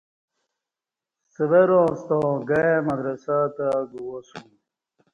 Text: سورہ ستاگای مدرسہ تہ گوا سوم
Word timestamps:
سورہ 1.33 1.83
ستاگای 2.01 2.71
مدرسہ 2.87 3.37
تہ 3.55 3.67
گوا 3.91 4.17
سوم 4.27 4.51